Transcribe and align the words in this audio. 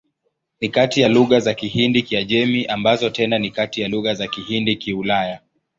Ni 0.61 0.69
kati 0.69 1.01
ya 1.01 1.09
lugha 1.09 1.39
za 1.39 1.53
Kihindi-Kiajemi, 1.53 2.65
ambazo 2.65 3.09
tena 3.09 3.39
ni 3.39 3.51
kati 3.51 3.81
ya 3.81 3.87
lugha 3.87 4.13
za 4.13 4.27
Kihindi-Kiulaya. 4.27 5.39